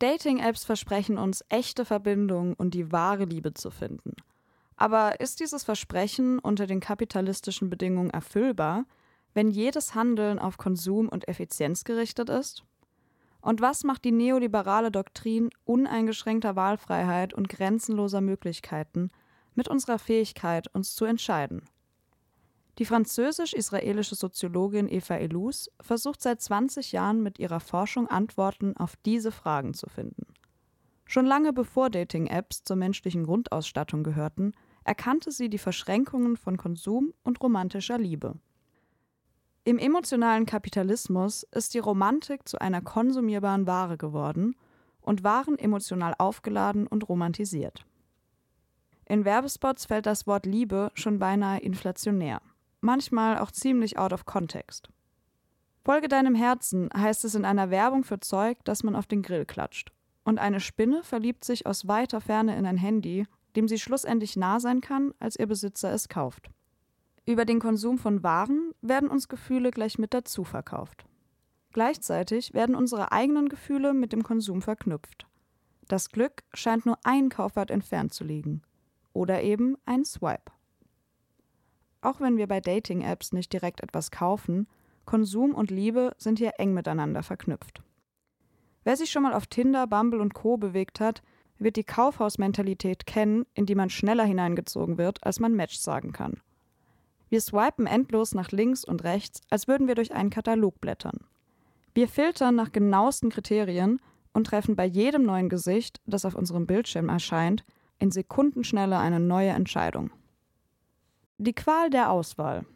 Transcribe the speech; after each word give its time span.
Dating-Apps 0.00 0.64
versprechen 0.64 1.18
uns 1.18 1.44
echte 1.50 1.84
Verbindungen 1.84 2.54
und 2.54 2.74
die 2.74 2.90
wahre 2.90 3.24
Liebe 3.24 3.54
zu 3.54 3.70
finden. 3.70 4.14
Aber 4.76 5.20
ist 5.20 5.40
dieses 5.40 5.62
Versprechen 5.62 6.38
unter 6.38 6.66
den 6.66 6.80
kapitalistischen 6.80 7.68
Bedingungen 7.68 8.10
erfüllbar, 8.10 8.86
wenn 9.34 9.50
jedes 9.50 9.94
Handeln 9.94 10.38
auf 10.38 10.56
Konsum 10.56 11.08
und 11.08 11.28
Effizienz 11.28 11.84
gerichtet 11.84 12.30
ist? 12.30 12.64
Und 13.42 13.60
was 13.60 13.84
macht 13.84 14.04
die 14.04 14.12
neoliberale 14.12 14.90
Doktrin 14.90 15.50
uneingeschränkter 15.64 16.56
Wahlfreiheit 16.56 17.34
und 17.34 17.48
grenzenloser 17.48 18.22
Möglichkeiten 18.22 19.10
mit 19.54 19.68
unserer 19.68 19.98
Fähigkeit, 19.98 20.68
uns 20.74 20.94
zu 20.94 21.04
entscheiden? 21.04 21.62
Die 22.80 22.86
französisch-israelische 22.86 24.14
Soziologin 24.14 24.88
Eva 24.88 25.16
Elus 25.16 25.70
versucht 25.82 26.22
seit 26.22 26.40
20 26.40 26.92
Jahren 26.92 27.22
mit 27.22 27.38
ihrer 27.38 27.60
Forschung 27.60 28.08
Antworten 28.08 28.74
auf 28.74 28.96
diese 29.04 29.32
Fragen 29.32 29.74
zu 29.74 29.86
finden. 29.90 30.24
Schon 31.04 31.26
lange 31.26 31.52
bevor 31.52 31.90
Dating-Apps 31.90 32.64
zur 32.64 32.76
menschlichen 32.76 33.24
Grundausstattung 33.24 34.02
gehörten, 34.02 34.52
erkannte 34.82 35.30
sie 35.30 35.50
die 35.50 35.58
Verschränkungen 35.58 36.38
von 36.38 36.56
Konsum 36.56 37.12
und 37.22 37.42
romantischer 37.42 37.98
Liebe. 37.98 38.36
Im 39.64 39.76
emotionalen 39.76 40.46
Kapitalismus 40.46 41.42
ist 41.52 41.74
die 41.74 41.80
Romantik 41.80 42.48
zu 42.48 42.62
einer 42.62 42.80
konsumierbaren 42.80 43.66
Ware 43.66 43.98
geworden 43.98 44.56
und 45.02 45.22
Waren 45.22 45.58
emotional 45.58 46.14
aufgeladen 46.16 46.86
und 46.86 47.10
romantisiert. 47.10 47.84
In 49.04 49.26
Werbespots 49.26 49.84
fällt 49.84 50.06
das 50.06 50.26
Wort 50.26 50.46
Liebe 50.46 50.90
schon 50.94 51.18
beinahe 51.18 51.60
inflationär 51.60 52.40
manchmal 52.80 53.38
auch 53.38 53.50
ziemlich 53.50 53.98
out 53.98 54.12
of 54.12 54.24
context. 54.24 54.88
Folge 55.84 56.08
deinem 56.08 56.34
Herzen 56.34 56.90
heißt 56.94 57.24
es 57.24 57.34
in 57.34 57.44
einer 57.44 57.70
Werbung 57.70 58.04
für 58.04 58.20
Zeug, 58.20 58.58
das 58.64 58.82
man 58.82 58.94
auf 58.94 59.06
den 59.06 59.22
Grill 59.22 59.46
klatscht. 59.46 59.92
Und 60.24 60.38
eine 60.38 60.60
Spinne 60.60 61.02
verliebt 61.02 61.44
sich 61.44 61.66
aus 61.66 61.88
weiter 61.88 62.20
Ferne 62.20 62.56
in 62.56 62.66
ein 62.66 62.76
Handy, 62.76 63.26
dem 63.56 63.66
sie 63.66 63.78
schlussendlich 63.78 64.36
nah 64.36 64.60
sein 64.60 64.80
kann, 64.80 65.12
als 65.18 65.36
ihr 65.38 65.46
Besitzer 65.46 65.92
es 65.92 66.08
kauft. 66.08 66.50
Über 67.26 67.44
den 67.44 67.60
Konsum 67.60 67.98
von 67.98 68.22
Waren 68.22 68.72
werden 68.82 69.08
uns 69.08 69.28
Gefühle 69.28 69.70
gleich 69.70 69.98
mit 69.98 70.14
dazu 70.14 70.44
verkauft. 70.44 71.04
Gleichzeitig 71.72 72.52
werden 72.52 72.74
unsere 72.74 73.12
eigenen 73.12 73.48
Gefühle 73.48 73.94
mit 73.94 74.12
dem 74.12 74.22
Konsum 74.22 74.62
verknüpft. 74.62 75.26
Das 75.86 76.10
Glück 76.10 76.42
scheint 76.54 76.86
nur 76.86 76.98
ein 77.04 77.28
Kaufwert 77.28 77.70
entfernt 77.70 78.12
zu 78.12 78.24
liegen. 78.24 78.62
Oder 79.12 79.42
eben 79.42 79.76
ein 79.86 80.04
Swipe. 80.04 80.52
Auch 82.02 82.20
wenn 82.20 82.36
wir 82.36 82.46
bei 82.46 82.60
Dating-Apps 82.60 83.32
nicht 83.32 83.52
direkt 83.52 83.82
etwas 83.82 84.10
kaufen, 84.10 84.66
Konsum 85.04 85.54
und 85.54 85.70
Liebe 85.70 86.14
sind 86.18 86.38
hier 86.38 86.52
eng 86.58 86.72
miteinander 86.72 87.22
verknüpft. 87.22 87.82
Wer 88.84 88.96
sich 88.96 89.10
schon 89.10 89.22
mal 89.22 89.34
auf 89.34 89.46
Tinder, 89.46 89.86
Bumble 89.86 90.20
und 90.20 90.34
Co. 90.34 90.56
bewegt 90.56 91.00
hat, 91.00 91.22
wird 91.58 91.76
die 91.76 91.84
Kaufhausmentalität 91.84 93.06
kennen, 93.06 93.44
in 93.54 93.66
die 93.66 93.74
man 93.74 93.90
schneller 93.90 94.24
hineingezogen 94.24 94.96
wird, 94.96 95.22
als 95.24 95.40
man 95.40 95.54
Match 95.54 95.76
sagen 95.76 96.12
kann. 96.12 96.40
Wir 97.28 97.40
swipen 97.40 97.86
endlos 97.86 98.34
nach 98.34 98.50
links 98.50 98.84
und 98.84 99.04
rechts, 99.04 99.42
als 99.50 99.68
würden 99.68 99.86
wir 99.86 99.94
durch 99.94 100.12
einen 100.12 100.30
Katalog 100.30 100.80
blättern. 100.80 101.20
Wir 101.92 102.08
filtern 102.08 102.54
nach 102.54 102.72
genauesten 102.72 103.30
Kriterien 103.30 104.00
und 104.32 104.46
treffen 104.46 104.74
bei 104.74 104.86
jedem 104.86 105.24
neuen 105.24 105.48
Gesicht, 105.48 106.00
das 106.06 106.24
auf 106.24 106.34
unserem 106.34 106.66
Bildschirm 106.66 107.08
erscheint, 107.08 107.64
in 107.98 108.10
Sekundenschnelle 108.10 108.98
eine 108.98 109.20
neue 109.20 109.50
Entscheidung. 109.50 110.10
Die 111.42 111.54
Qual 111.54 111.88
der 111.88 112.10
Auswahl. 112.10 112.66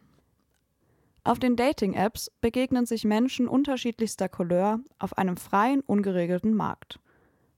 Auf 1.23 1.39
den 1.39 1.55
Dating-Apps 1.55 2.31
begegnen 2.41 2.87
sich 2.87 3.05
Menschen 3.05 3.47
unterschiedlichster 3.47 4.31
Couleur 4.31 4.81
auf 4.98 5.19
einem 5.19 5.37
freien, 5.37 5.83
ungeregelten 5.83 6.55
Markt. 6.55 6.98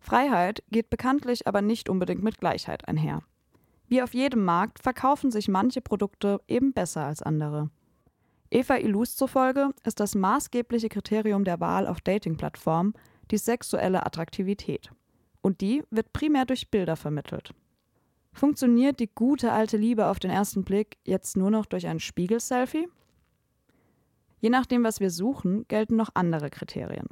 Freiheit 0.00 0.64
geht 0.72 0.90
bekanntlich 0.90 1.46
aber 1.46 1.62
nicht 1.62 1.88
unbedingt 1.88 2.24
mit 2.24 2.38
Gleichheit 2.38 2.88
einher. 2.88 3.22
Wie 3.86 4.02
auf 4.02 4.14
jedem 4.14 4.44
Markt 4.44 4.80
verkaufen 4.82 5.30
sich 5.30 5.46
manche 5.46 5.80
Produkte 5.80 6.40
eben 6.48 6.72
besser 6.72 7.06
als 7.06 7.22
andere. 7.22 7.70
Eva 8.50 8.74
Ilus 8.74 9.14
zufolge 9.14 9.70
ist 9.84 10.00
das 10.00 10.16
maßgebliche 10.16 10.88
Kriterium 10.88 11.44
der 11.44 11.60
Wahl 11.60 11.86
auf 11.86 12.00
Dating-Plattformen 12.00 12.94
die 13.30 13.38
sexuelle 13.38 14.04
Attraktivität. 14.04 14.90
Und 15.40 15.60
die 15.60 15.84
wird 15.88 16.12
primär 16.12 16.46
durch 16.46 16.68
Bilder 16.68 16.96
vermittelt. 16.96 17.54
Funktioniert 18.36 19.00
die 19.00 19.08
gute 19.08 19.50
alte 19.50 19.78
Liebe 19.78 20.08
auf 20.08 20.18
den 20.18 20.30
ersten 20.30 20.62
Blick 20.62 20.98
jetzt 21.06 21.38
nur 21.38 21.50
noch 21.50 21.64
durch 21.64 21.86
ein 21.86 21.98
Spiegel-Selfie? 21.98 22.86
Je 24.40 24.50
nachdem, 24.50 24.84
was 24.84 25.00
wir 25.00 25.10
suchen, 25.10 25.66
gelten 25.68 25.96
noch 25.96 26.10
andere 26.12 26.50
Kriterien. 26.50 27.06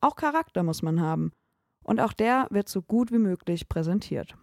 Auch 0.00 0.14
Charakter 0.14 0.62
muss 0.62 0.82
man 0.82 1.00
haben. 1.00 1.32
Und 1.82 1.98
auch 2.00 2.12
der 2.12 2.46
wird 2.50 2.68
so 2.68 2.82
gut 2.82 3.10
wie 3.10 3.18
möglich 3.18 3.68
präsentiert. 3.68 4.36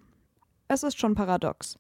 Es 0.68 0.84
ist 0.84 1.00
schon 1.00 1.16
paradox. 1.16 1.80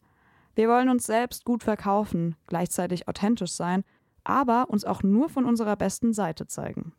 Wir 0.55 0.69
wollen 0.69 0.87
uns 0.87 1.05
selbst 1.05 1.43
gut 1.43 1.65
verkaufen, 1.65 2.37
gleichzeitig 2.47 3.09
authentisch 3.09 3.51
sein, 3.51 3.83
aber 4.23 4.69
uns 4.69 4.85
auch 4.85 5.03
nur 5.03 5.27
von 5.27 5.43
unserer 5.43 5.75
besten 5.75 6.13
Seite 6.13 6.47
zeigen. 6.47 6.93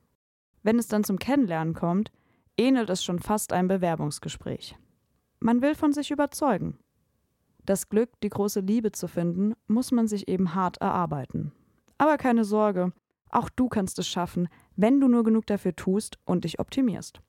Wenn 0.62 0.78
es 0.78 0.88
dann 0.88 1.02
zum 1.02 1.18
Kennenlernen 1.18 1.72
kommt, 1.72 2.12
ähnelt 2.58 2.90
es 2.90 3.02
schon 3.02 3.20
fast 3.20 3.54
einem 3.54 3.68
Bewerbungsgespräch. 3.68 4.76
Man 5.40 5.62
will 5.62 5.74
von 5.74 5.94
sich 5.94 6.10
überzeugen. 6.10 6.78
Das 7.68 7.90
Glück, 7.90 8.08
die 8.22 8.30
große 8.30 8.60
Liebe 8.60 8.92
zu 8.92 9.08
finden, 9.08 9.52
muss 9.66 9.92
man 9.92 10.08
sich 10.08 10.26
eben 10.26 10.54
hart 10.54 10.78
erarbeiten. 10.78 11.52
Aber 11.98 12.16
keine 12.16 12.46
Sorge, 12.46 12.94
auch 13.28 13.50
du 13.50 13.68
kannst 13.68 13.98
es 13.98 14.08
schaffen, 14.08 14.48
wenn 14.76 15.00
du 15.00 15.08
nur 15.08 15.22
genug 15.22 15.44
dafür 15.44 15.76
tust 15.76 16.18
und 16.24 16.44
dich 16.44 16.60
optimierst. 16.60 17.20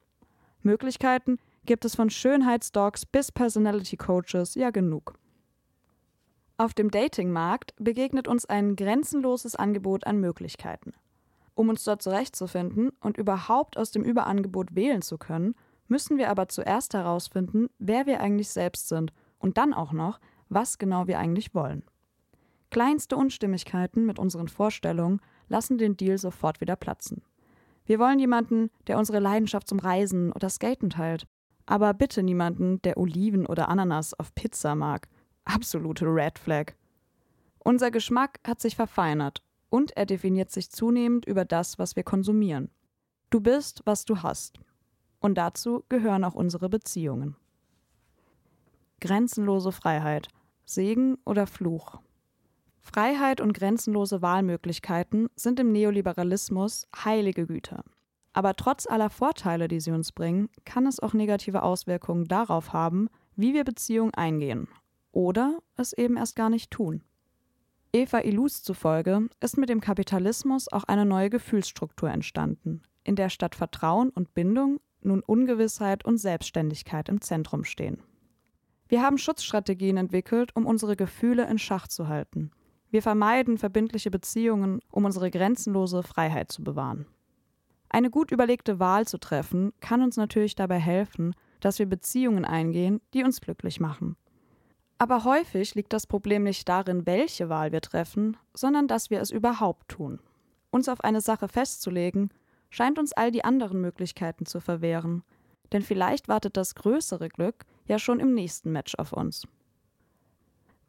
Möglichkeiten 0.62 1.40
gibt 1.66 1.84
es 1.84 1.94
von 1.94 2.10
Schönheitsdogs 2.10 3.06
bis 3.06 3.34
Personality 3.34 3.98
Coaches 3.98 4.56
ja 4.56 4.70
genug. 4.70 5.16
Auf 6.56 6.74
dem 6.74 6.90
Datingmarkt 6.90 7.74
begegnet 7.78 8.30
uns 8.30 8.46
ein 8.46 8.78
grenzenloses 8.78 9.58
Angebot 9.58 10.08
an 10.08 10.22
Möglichkeiten. 10.22 10.94
Um 11.54 11.68
uns 11.68 11.84
dort 11.84 12.02
zurechtzufinden 12.02 12.92
und 13.02 13.18
überhaupt 13.18 13.76
aus 13.76 13.92
dem 13.92 14.06
Überangebot 14.06 14.74
wählen 14.74 15.02
zu 15.02 15.18
können, 15.18 15.54
müssen 15.90 16.18
wir 16.18 16.30
aber 16.30 16.48
zuerst 16.48 16.94
herausfinden, 16.94 17.68
wer 17.78 18.06
wir 18.06 18.22
eigentlich 18.22 18.48
selbst 18.48 18.88
sind 18.88 19.12
und 19.40 19.58
dann 19.58 19.74
auch 19.74 19.92
noch, 19.92 20.20
was 20.50 20.78
genau 20.78 21.08
wir 21.08 21.20
eigentlich 21.20 21.54
wollen. 21.54 21.84
Kleinste 22.72 23.16
Unstimmigkeiten 23.16 24.06
mit 24.06 24.20
unseren 24.20 24.48
Vorstellungen 24.48 25.22
lassen 25.48 25.78
den 25.78 25.98
Deal 25.98 26.18
sofort 26.18 26.62
wieder 26.62 26.76
platzen. 26.76 27.24
Wir 27.86 27.98
wollen 27.98 28.20
jemanden, 28.20 28.70
der 28.88 29.00
unsere 29.00 29.20
Leidenschaft 29.20 29.68
zum 29.68 29.80
Reisen 29.80 30.32
oder 30.32 30.50
Skaten 30.50 30.92
teilt, 30.92 31.28
aber 31.66 31.94
bitte 31.94 32.22
niemanden, 32.22 32.82
der 32.84 32.98
Oliven 32.98 33.46
oder 33.46 33.70
Ananas 33.70 34.14
auf 34.20 34.34
Pizza 34.36 34.76
mag. 34.76 35.08
Absolute 35.46 36.06
Red 36.06 36.38
Flag. 36.38 36.74
Unser 37.60 37.92
Geschmack 37.92 38.40
hat 38.46 38.62
sich 38.62 38.76
verfeinert 38.76 39.44
und 39.70 39.96
er 39.98 40.06
definiert 40.06 40.52
sich 40.52 40.72
zunehmend 40.72 41.26
über 41.26 41.46
das, 41.46 41.80
was 41.80 41.96
wir 41.96 42.04
konsumieren. 42.04 42.70
Du 43.30 43.40
bist, 43.40 43.82
was 43.86 44.06
du 44.06 44.22
hast. 44.24 44.60
Und 45.20 45.38
dazu 45.38 45.84
gehören 45.90 46.24
auch 46.24 46.34
unsere 46.34 46.70
Beziehungen. 46.70 47.36
Grenzenlose 49.02 49.72
Freiheit. 49.72 50.30
Segen 50.70 51.18
oder 51.26 51.48
Fluch? 51.48 52.00
Freiheit 52.80 53.42
und 53.42 53.54
grenzenlose 53.54 54.22
Wahlmöglichkeiten 54.22 55.28
sind 55.36 55.60
im 55.60 55.72
Neoliberalismus 55.72 56.88
heilige 56.96 57.48
Güter. 57.48 57.84
Aber 58.34 58.56
trotz 58.56 58.86
aller 58.88 59.10
Vorteile, 59.10 59.68
die 59.68 59.80
sie 59.80 59.90
uns 59.90 60.12
bringen, 60.12 60.48
kann 60.66 60.86
es 60.86 61.00
auch 61.00 61.14
negative 61.14 61.64
Auswirkungen 61.64 62.26
darauf 62.26 62.72
haben, 62.72 63.10
wie 63.36 63.56
wir 63.56 63.64
Beziehungen 63.64 64.14
eingehen 64.14 64.68
oder 65.12 65.58
es 65.76 65.92
eben 65.94 66.18
erst 66.18 66.36
gar 66.36 66.52
nicht 66.52 66.70
tun. 66.70 67.02
Eva 67.92 68.20
Ilus 68.20 68.62
zufolge 68.62 69.28
ist 69.40 69.58
mit 69.58 69.70
dem 69.70 69.82
Kapitalismus 69.82 70.72
auch 70.72 70.84
eine 70.84 71.06
neue 71.08 71.32
Gefühlsstruktur 71.32 72.12
entstanden, 72.12 72.84
in 73.04 73.16
der 73.16 73.30
statt 73.30 73.56
Vertrauen 73.56 74.12
und 74.12 74.36
Bindung 74.36 74.80
nun 75.02 75.22
Ungewissheit 75.22 76.06
und 76.06 76.20
Selbstständigkeit 76.20 77.10
im 77.10 77.22
Zentrum 77.22 77.64
stehen. 77.64 78.04
Wir 78.90 79.04
haben 79.04 79.20
Schutzstrategien 79.20 79.98
entwickelt, 79.98 80.56
um 80.56 80.66
unsere 80.66 80.96
Gefühle 80.96 81.48
in 81.48 81.60
Schach 81.60 81.88
zu 81.88 82.08
halten. 82.08 82.50
Wir 82.90 83.04
vermeiden 83.04 83.60
verbindliche 83.60 84.10
Beziehungen, 84.10 84.80
um 84.90 85.06
unsere 85.06 85.30
grenzenlose 85.30 86.02
Freiheit 86.02 86.52
zu 86.52 86.64
bewahren. 86.64 87.06
Eine 87.90 88.10
gut 88.10 88.32
überlegte 88.32 88.80
Wahl 88.80 89.06
zu 89.06 89.20
treffen, 89.20 89.74
kann 89.80 90.02
uns 90.02 90.18
natürlich 90.18 90.56
dabei 90.56 90.80
helfen, 90.80 91.36
dass 91.60 91.78
wir 91.78 91.86
Beziehungen 91.86 92.46
eingehen, 92.46 93.00
die 93.14 93.24
uns 93.24 93.42
glücklich 93.42 93.80
machen. 93.80 94.16
Aber 94.98 95.24
häufig 95.24 95.76
liegt 95.76 95.94
das 95.94 96.08
Problem 96.08 96.42
nicht 96.42 96.68
darin, 96.68 97.06
welche 97.06 97.48
Wahl 97.48 97.72
wir 97.72 97.82
treffen, 97.82 98.38
sondern 98.56 98.88
dass 98.88 99.12
wir 99.12 99.22
es 99.22 99.30
überhaupt 99.30 99.88
tun. 99.90 100.20
Uns 100.72 100.90
auf 100.90 101.04
eine 101.04 101.22
Sache 101.22 101.48
festzulegen, 101.48 102.32
scheint 102.72 102.98
uns 102.98 103.14
all 103.14 103.32
die 103.32 103.44
anderen 103.44 103.82
Möglichkeiten 103.82 104.48
zu 104.48 104.60
verwehren, 104.60 105.24
denn 105.72 105.82
vielleicht 105.82 106.28
wartet 106.28 106.58
das 106.58 106.76
größere 106.76 107.30
Glück 107.30 107.66
ja 107.86 108.00
schon 108.00 108.20
im 108.20 108.34
nächsten 108.34 108.72
Match 108.72 108.96
auf 108.96 109.14
uns. 109.14 109.48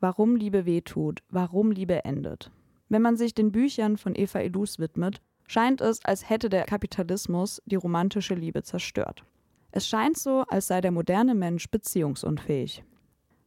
Warum 0.01 0.37
Liebe 0.37 0.65
wehtut, 0.65 1.23
warum 1.29 1.73
Liebe 1.73 2.05
endet. 2.05 2.51
Wenn 2.89 3.03
man 3.03 3.17
sich 3.17 3.35
den 3.35 3.53
Büchern 3.53 3.97
von 3.97 4.15
Eva 4.15 4.41
Elus 4.41 4.79
widmet, 4.79 5.21
scheint 5.47 5.81
es, 5.81 6.05
als 6.05 6.29
hätte 6.29 6.49
der 6.49 6.65
Kapitalismus 6.65 7.61
die 7.67 7.77
romantische 7.77 8.35
Liebe 8.35 8.63
zerstört. 8.63 9.25
Es 9.73 9.87
scheint 9.87 10.19
so, 10.19 10.45
als 10.49 10.67
sei 10.67 10.81
der 10.81 10.91
moderne 10.91 11.35
Mensch 11.35 11.71
beziehungsunfähig. 11.71 12.83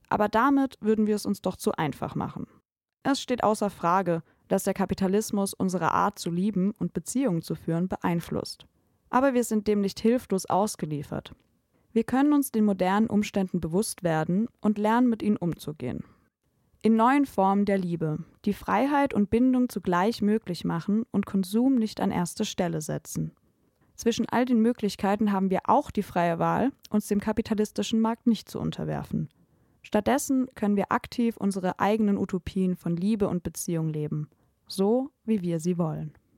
Aber 0.09 0.29
damit 0.29 0.77
würden 0.79 1.07
wir 1.07 1.15
es 1.15 1.25
uns 1.25 1.41
doch 1.41 1.57
zu 1.57 1.71
einfach 1.73 2.15
machen. 2.15 2.47
Es 3.03 3.21
steht 3.21 3.43
außer 3.43 3.69
Frage, 3.69 4.21
dass 4.47 4.63
der 4.63 4.73
Kapitalismus 4.73 5.53
unsere 5.53 5.91
Art 5.91 6.19
zu 6.19 6.29
lieben 6.29 6.71
und 6.77 6.93
Beziehungen 6.93 7.41
zu 7.41 7.55
führen 7.55 7.87
beeinflusst. 7.87 8.65
Aber 9.13 9.35
wir 9.35 9.43
sind 9.43 9.67
dem 9.67 9.79
nicht 9.79 9.99
hilflos 9.99 10.47
ausgeliefert. 10.47 11.35
Wir 11.91 12.03
können 12.03 12.33
uns 12.33 12.51
den 12.51 12.65
modernen 12.65 13.05
Umständen 13.05 13.61
bewusst 13.61 14.01
werden 14.01 14.47
und 14.59 14.79
lernen, 14.79 15.07
mit 15.07 15.21
ihnen 15.21 15.37
umzugehen. 15.37 16.03
In 16.81 16.95
neuen 16.95 17.27
Formen 17.27 17.65
der 17.65 17.77
Liebe, 17.77 18.17
die 18.45 18.53
Freiheit 18.53 19.13
und 19.13 19.29
Bindung 19.29 19.69
zugleich 19.69 20.23
möglich 20.23 20.65
machen 20.65 21.05
und 21.11 21.27
Konsum 21.27 21.75
nicht 21.75 22.01
an 22.01 22.09
erste 22.09 22.43
Stelle 22.43 22.81
setzen. 22.81 23.33
Zwischen 23.93 24.27
all 24.27 24.45
den 24.45 24.63
Möglichkeiten 24.63 25.31
haben 25.31 25.51
wir 25.51 25.59
auch 25.65 25.91
die 25.91 26.01
freie 26.01 26.39
Wahl, 26.39 26.71
uns 26.89 27.07
dem 27.07 27.19
kapitalistischen 27.19 28.01
Markt 28.01 28.25
nicht 28.25 28.49
zu 28.49 28.59
unterwerfen. 28.59 29.29
Stattdessen 29.83 30.47
können 30.55 30.75
wir 30.75 30.91
aktiv 30.91 31.37
unsere 31.37 31.79
eigenen 31.79 32.17
Utopien 32.17 32.75
von 32.75 32.97
Liebe 32.97 33.27
und 33.27 33.43
Beziehung 33.43 33.89
leben, 33.89 34.27
so 34.67 35.11
wie 35.23 35.43
wir 35.43 35.59
sie 35.59 35.77
wollen. 35.77 36.15